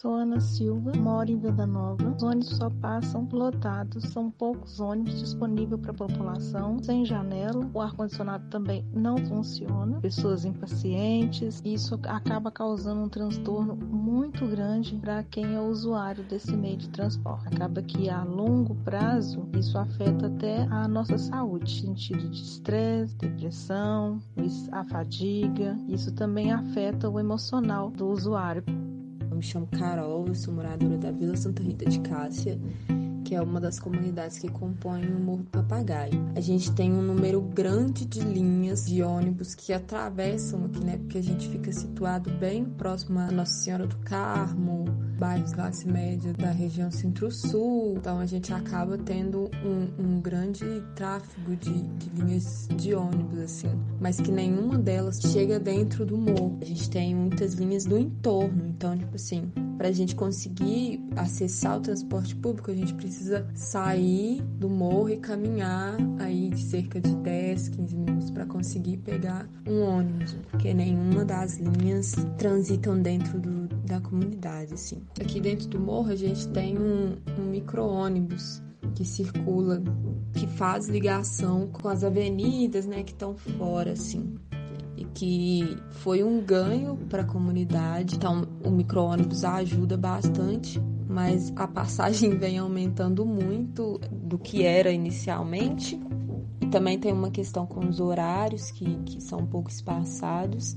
[0.00, 2.08] Sou Ana Silva, moro em Venda Nova.
[2.08, 7.68] Os ônibus só passam lotados, são poucos ônibus disponíveis para a população, sem janela.
[7.74, 10.00] O ar-condicionado também não funciona.
[10.00, 11.60] Pessoas impacientes.
[11.64, 17.48] Isso acaba causando um transtorno muito grande para quem é usuário desse meio de transporte.
[17.52, 24.20] Acaba que a longo prazo isso afeta até a nossa saúde, sentido de estresse, depressão,
[24.70, 25.76] a fadiga.
[25.88, 28.62] Isso também afeta o emocional do usuário
[29.38, 32.58] me chamo Carol, eu sou moradora da Vila Santa Rita de Cássia,
[33.28, 36.14] que é uma das comunidades que compõem o Morro do Papagaio.
[36.34, 40.96] A gente tem um número grande de linhas de ônibus que atravessam aqui, né?
[40.96, 44.86] Porque a gente fica situado bem próximo a Nossa Senhora do Carmo,
[45.18, 47.96] bairros classe média da região centro-sul.
[47.98, 53.78] Então a gente acaba tendo um, um grande tráfego de, de, linhas de ônibus, assim,
[54.00, 56.56] mas que nenhuma delas chega dentro do morro.
[56.62, 61.78] A gente tem muitas linhas do entorno, então, tipo assim, para a gente conseguir acessar
[61.78, 67.14] o transporte público, a gente precisa sair do morro e caminhar aí de cerca de
[67.14, 73.68] 10, 15 minutos para conseguir pegar um ônibus, porque nenhuma das linhas transitam dentro do,
[73.86, 75.00] da comunidade, assim.
[75.20, 78.60] Aqui dentro do morro a gente tem um, um micro-ônibus
[78.96, 79.80] que circula,
[80.34, 84.34] que faz ligação com as avenidas, né, que estão fora, assim.
[84.98, 88.16] E que foi um ganho para a comunidade.
[88.16, 95.96] Então, o micro-ônibus ajuda bastante, mas a passagem vem aumentando muito do que era inicialmente.
[96.60, 100.76] E também tem uma questão com os horários, que, que são um pouco espaçados.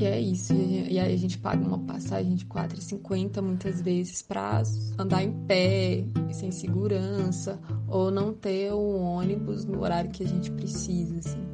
[0.00, 0.54] E é isso.
[0.54, 4.62] E aí a gente paga uma passagem de 4,50 muitas vezes para
[4.98, 10.50] andar em pé, sem segurança, ou não ter o ônibus no horário que a gente
[10.50, 11.53] precisa, assim.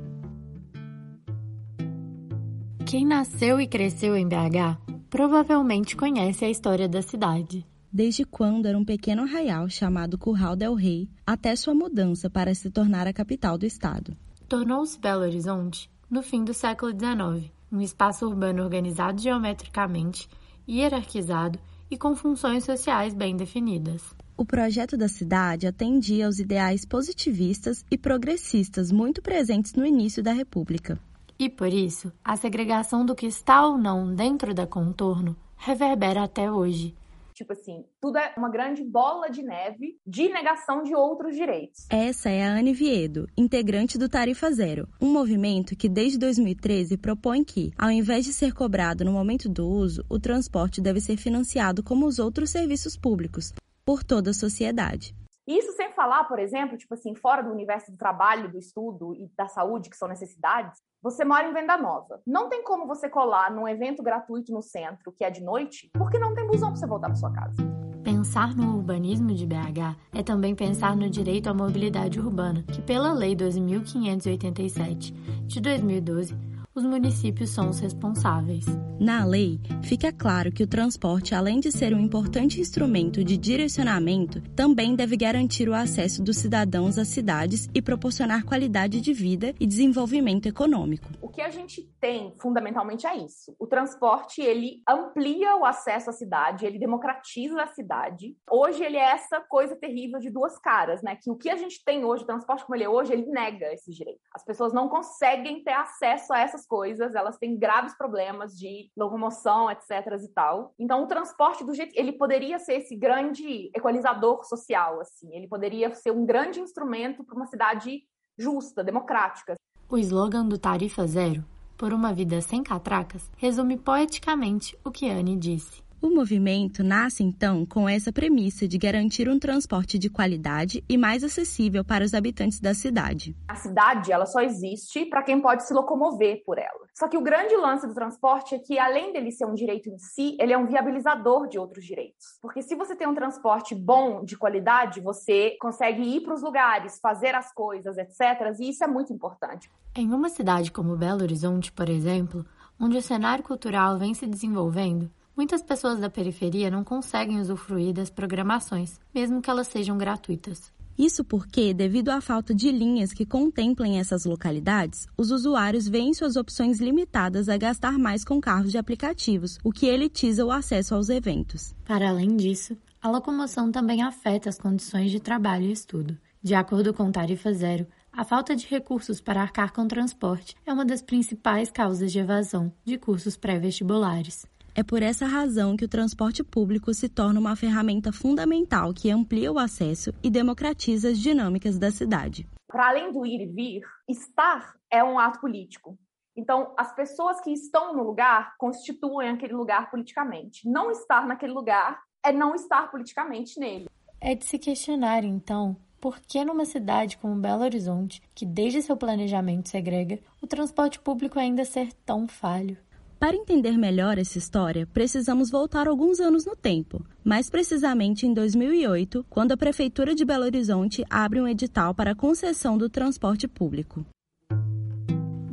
[2.91, 4.77] Quem nasceu e cresceu em BH
[5.09, 7.65] provavelmente conhece a história da cidade.
[7.93, 12.69] Desde quando era um pequeno arraial chamado Curral del Rei, até sua mudança para se
[12.69, 14.17] tornar a capital do estado.
[14.49, 20.29] Tornou-se Belo Horizonte no fim do século XIX um espaço urbano organizado geometricamente,
[20.69, 24.03] hierarquizado e com funções sociais bem definidas.
[24.37, 30.33] O projeto da cidade atendia aos ideais positivistas e progressistas muito presentes no início da
[30.33, 30.99] República.
[31.41, 36.53] E por isso, a segregação do que está ou não dentro da contorno reverbera até
[36.53, 36.95] hoje,
[37.33, 41.87] Tipo assim, tudo é uma grande bola de neve de negação de outros direitos.
[41.89, 47.43] Essa é a Anne Viedo, integrante do Tarifa Zero, um movimento que desde 2013 propõe
[47.43, 51.83] que, ao invés de ser cobrado no momento do uso, o transporte deve ser financiado
[51.83, 53.55] como os outros serviços públicos,
[53.87, 55.15] por toda a sociedade.
[55.47, 59.29] Isso sem falar, por exemplo, tipo assim, fora do universo do trabalho, do estudo e
[59.37, 62.21] da saúde, que são necessidades, você mora em Venda Nova.
[62.27, 66.19] Não tem como você colar num evento gratuito no centro, que é de noite, porque
[66.19, 67.57] não tem busão para você voltar para sua casa.
[68.05, 73.13] Pensar no urbanismo de BH é também pensar no direito à mobilidade urbana, que pela
[73.13, 75.13] Lei 12.587
[75.47, 76.50] de 2012
[76.81, 78.65] os municípios são os responsáveis.
[78.99, 84.41] Na lei, fica claro que o transporte, além de ser um importante instrumento de direcionamento,
[84.57, 89.67] também deve garantir o acesso dos cidadãos às cidades e proporcionar qualidade de vida e
[89.67, 91.11] desenvolvimento econômico.
[91.21, 93.55] O que a gente tem fundamentalmente é isso.
[93.59, 98.37] O transporte, ele amplia o acesso à cidade, ele democratiza a cidade.
[98.51, 101.17] Hoje ele é essa coisa terrível de duas caras, né?
[101.17, 103.73] Que o que a gente tem hoje, o transporte como ele é hoje, ele nega
[103.73, 104.23] esses direitos.
[104.35, 109.71] As pessoas não conseguem ter acesso a essas coisas, elas têm graves problemas de locomoção,
[109.71, 109.91] etc.
[110.23, 110.75] e tal.
[110.79, 115.35] Então, o transporte do jeito ele poderia ser esse grande equalizador social, assim.
[115.35, 118.03] Ele poderia ser um grande instrumento para uma cidade
[118.39, 119.55] justa, democrática.
[119.89, 121.45] O slogan do Tarifa Zero,
[121.81, 125.83] por uma vida sem catracas, resume poeticamente o que Anne disse.
[126.03, 131.23] O movimento nasce então com essa premissa de garantir um transporte de qualidade e mais
[131.23, 133.37] acessível para os habitantes da cidade.
[133.47, 136.89] A cidade, ela só existe para quem pode se locomover por ela.
[136.95, 139.99] Só que o grande lance do transporte é que além dele ser um direito em
[139.99, 142.39] si, ele é um viabilizador de outros direitos.
[142.41, 146.99] Porque se você tem um transporte bom, de qualidade, você consegue ir para os lugares,
[146.99, 148.59] fazer as coisas, etc.
[148.59, 149.71] E isso é muito importante.
[149.95, 152.47] Em uma cidade como Belo Horizonte, por exemplo,
[152.81, 158.11] onde o cenário cultural vem se desenvolvendo, Muitas pessoas da periferia não conseguem usufruir das
[158.11, 160.73] programações, mesmo que elas sejam gratuitas.
[160.99, 166.37] Isso porque, devido à falta de linhas que contemplem essas localidades, os usuários veem suas
[166.37, 171.09] opções limitadas a gastar mais com carros de aplicativos, o que elitiza o acesso aos
[171.09, 171.75] eventos.
[171.87, 176.19] Para além disso, a locomoção também afeta as condições de trabalho e estudo.
[176.43, 180.85] De acordo com Tarifa Zero, a falta de recursos para arcar com transporte é uma
[180.85, 184.45] das principais causas de evasão de cursos pré-vestibulares.
[184.81, 189.53] É por essa razão que o transporte público se torna uma ferramenta fundamental que amplia
[189.53, 192.49] o acesso e democratiza as dinâmicas da cidade.
[192.67, 195.99] Para além do ir e vir, estar é um ato político.
[196.35, 200.67] Então, as pessoas que estão no lugar constituem aquele lugar politicamente.
[200.67, 203.87] Não estar naquele lugar é não estar politicamente nele.
[204.19, 208.97] É de se questionar, então, por que numa cidade como Belo Horizonte, que desde seu
[208.97, 212.79] planejamento segrega, o transporte público ainda ser tão falho?
[213.21, 219.27] Para entender melhor essa história, precisamos voltar alguns anos no tempo, mais precisamente em 2008,
[219.29, 224.07] quando a Prefeitura de Belo Horizonte abre um edital para a concessão do transporte público.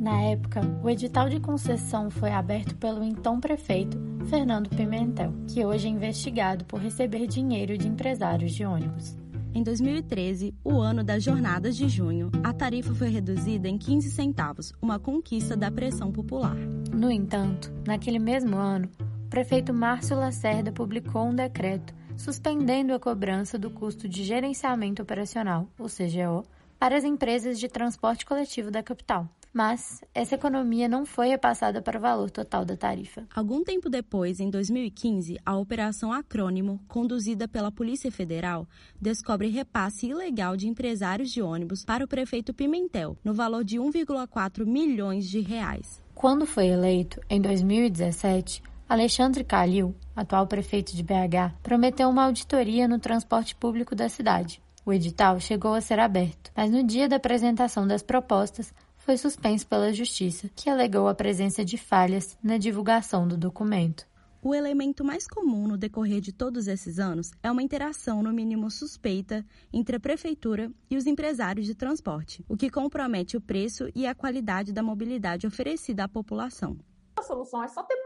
[0.00, 3.98] Na época, o edital de concessão foi aberto pelo então prefeito
[4.30, 9.14] Fernando Pimentel, que hoje é investigado por receber dinheiro de empresários de ônibus.
[9.54, 14.72] Em 2013, o ano das jornadas de junho, a tarifa foi reduzida em 15 centavos,
[14.80, 16.56] uma conquista da pressão popular.
[16.98, 18.90] No entanto, naquele mesmo ano,
[19.24, 25.68] o prefeito Márcio Lacerda publicou um decreto suspendendo a cobrança do custo de gerenciamento operacional,
[25.78, 26.44] o CGO,
[26.76, 31.98] para as empresas de transporte coletivo da capital mas essa economia não foi repassada para
[31.98, 33.26] o valor total da tarifa.
[33.34, 38.66] Algum tempo depois, em 2015, a Operação Acrônimo, conduzida pela Polícia Federal,
[39.00, 44.64] descobre repasse ilegal de empresários de ônibus para o prefeito Pimentel, no valor de 1,4
[44.64, 46.02] milhões de reais.
[46.14, 52.98] Quando foi eleito, em 2017, Alexandre Calil, atual prefeito de BH, prometeu uma auditoria no
[52.98, 54.62] transporte público da cidade.
[54.84, 58.72] O edital chegou a ser aberto, mas no dia da apresentação das propostas,
[59.08, 64.06] foi suspenso pela Justiça, que alegou a presença de falhas na divulgação do documento.
[64.42, 68.70] O elemento mais comum no decorrer de todos esses anos é uma interação, no mínimo
[68.70, 74.06] suspeita, entre a prefeitura e os empresários de transporte, o que compromete o preço e
[74.06, 76.76] a qualidade da mobilidade oferecida à população
[77.18, 77.96] a solução é só ter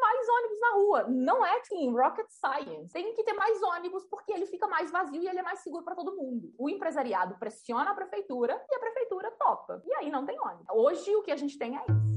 [0.73, 1.07] rua.
[1.09, 2.93] Não é assim, rocket science.
[2.93, 5.85] Tem que ter mais ônibus porque ele fica mais vazio e ele é mais seguro
[5.85, 6.53] para todo mundo.
[6.59, 9.83] O empresariado pressiona a prefeitura e a prefeitura topa.
[9.85, 10.67] E aí não tem ônibus.
[10.71, 12.13] Hoje o que a gente tem é isso.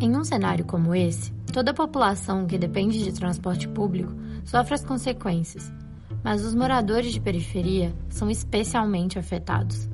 [0.00, 4.12] Em um cenário como esse, toda a população que depende de transporte público
[4.44, 5.72] sofre as consequências,
[6.22, 9.88] mas os moradores de periferia são especialmente afetados.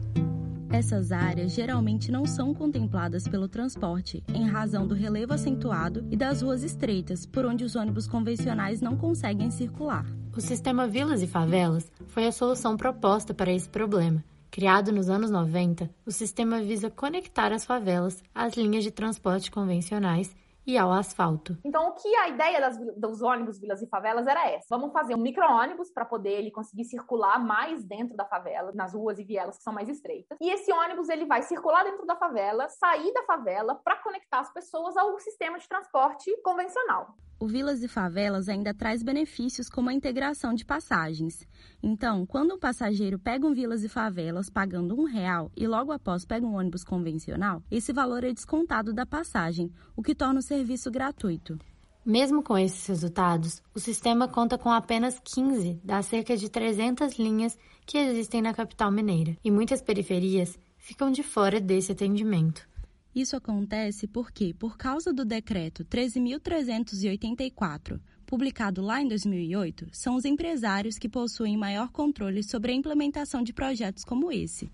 [0.72, 6.42] Essas áreas geralmente não são contempladas pelo transporte, em razão do relevo acentuado e das
[6.42, 10.06] ruas estreitas, por onde os ônibus convencionais não conseguem circular.
[10.34, 14.22] O sistema Vilas e Favelas foi a solução proposta para esse problema.
[14.48, 20.34] Criado nos anos 90, o sistema visa conectar as favelas às linhas de transporte convencionais
[20.66, 21.56] e ao asfalto.
[21.64, 24.66] Então, o que a ideia das, dos ônibus Vilas e Favelas era essa?
[24.70, 29.18] Vamos fazer um micro-ônibus para poder ele conseguir circular mais dentro da favela, nas ruas
[29.18, 30.38] e vielas que são mais estreitas.
[30.40, 34.52] E esse ônibus ele vai circular dentro da favela, sair da favela para conectar as
[34.52, 39.94] pessoas ao sistema de transporte convencional o Vilas e Favelas ainda traz benefícios como a
[39.94, 41.48] integração de passagens.
[41.82, 46.26] Então, quando um passageiro pega um Vilas e Favelas pagando um real e logo após
[46.26, 50.90] pega um ônibus convencional, esse valor é descontado da passagem, o que torna o serviço
[50.90, 51.58] gratuito.
[52.04, 57.58] Mesmo com esses resultados, o sistema conta com apenas 15 das cerca de 300 linhas
[57.86, 62.69] que existem na capital mineira, e muitas periferias ficam de fora desse atendimento.
[63.14, 70.96] Isso acontece porque, por causa do decreto 13.384, publicado lá em 2008, são os empresários
[70.96, 74.70] que possuem maior controle sobre a implementação de projetos como esse.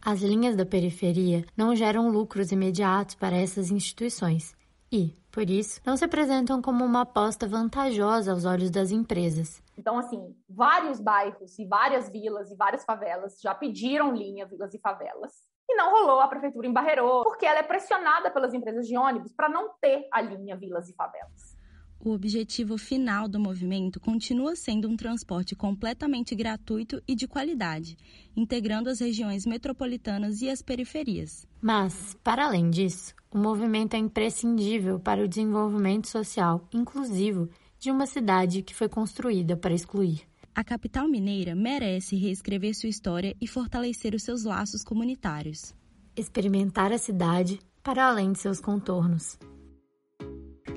[0.00, 4.54] As linhas da periferia não geram lucros imediatos para essas instituições
[4.92, 9.60] e, por isso, não se apresentam como uma aposta vantajosa aos olhos das empresas.
[9.76, 14.78] Então, assim, vários bairros e várias vilas e várias favelas já pediram linha Vilas e
[14.78, 19.32] Favelas e não rolou, a prefeitura embarreirou, porque ela é pressionada pelas empresas de ônibus
[19.32, 21.56] para não ter a linha Vilas e Favelas.
[22.04, 27.96] O objetivo final do movimento continua sendo um transporte completamente gratuito e de qualidade,
[28.36, 31.46] integrando as regiões metropolitanas e as periferias.
[31.62, 38.06] Mas, para além disso, o movimento é imprescindível para o desenvolvimento social inclusivo de uma
[38.06, 40.28] cidade que foi construída para excluir.
[40.56, 45.74] A capital mineira merece reescrever sua história e fortalecer os seus laços comunitários.
[46.16, 49.36] Experimentar a cidade para além de seus contornos.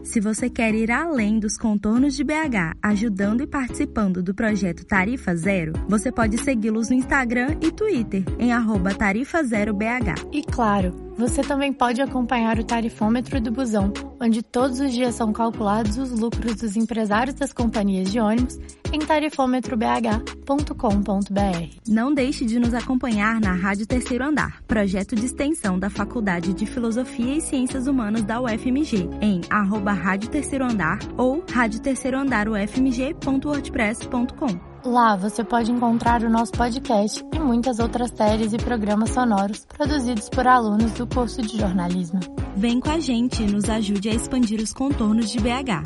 [0.04, 5.36] Se você quer ir além dos contornos de BH, ajudando e participando do projeto Tarifa
[5.36, 10.28] Zero, você pode segui-los no Instagram e Twitter, em arroba Tarifa Zero BH.
[10.32, 15.34] E claro, Você também pode acompanhar o tarifômetro do busão, onde todos os dias são
[15.34, 18.60] calculados os lucros dos empresários das companhias de ônibus
[18.94, 21.76] em tarifômetrobh.com.br.
[21.88, 26.68] Não deixe de nos acompanhar na Rádio Terceiro Andar, projeto de extensão da Faculdade de
[26.68, 32.48] Filosofia e Ciências Humanas da UFMG, em arroba Rádio Terceiro Andar ou Rádio Terceiro Andar
[32.48, 34.67] ufmg.wordpress.com.
[34.88, 40.30] Lá você pode encontrar o nosso podcast e muitas outras séries e programas sonoros produzidos
[40.30, 42.22] por alunos do curso de jornalismo.
[42.56, 45.84] Vem com a gente e nos ajude a expandir os contornos de BH.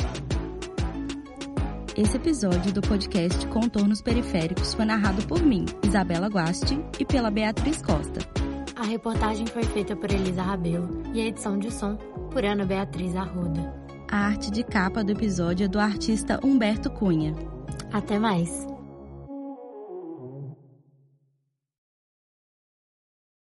[1.97, 7.81] Esse episódio do podcast Contornos Periféricos foi narrado por mim, Isabela Guasti, e pela Beatriz
[7.81, 8.19] Costa.
[8.75, 11.95] A reportagem foi feita por Elisa Rabelo e a edição de som
[12.29, 13.73] por Ana Beatriz Arruda.
[14.11, 17.33] A arte de capa do episódio é do artista Humberto Cunha.
[17.91, 18.69] Até mais!